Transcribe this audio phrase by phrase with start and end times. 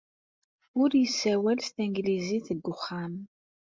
[0.81, 3.13] Ur yessawal s tanglizit deg wexxam.